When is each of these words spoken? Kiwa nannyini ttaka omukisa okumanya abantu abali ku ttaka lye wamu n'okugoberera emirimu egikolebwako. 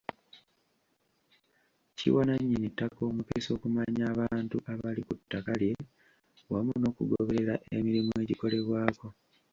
Kiwa 1.97 2.21
nannyini 2.25 2.67
ttaka 2.71 2.99
omukisa 3.09 3.49
okumanya 3.55 4.03
abantu 4.13 4.57
abali 4.71 5.01
ku 5.07 5.13
ttaka 5.19 5.51
lye 5.61 5.73
wamu 6.51 6.73
n'okugoberera 6.77 7.55
emirimu 7.75 8.11
egikolebwako. 8.23 9.07